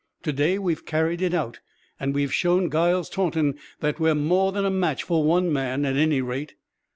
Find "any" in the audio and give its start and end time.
5.95-6.23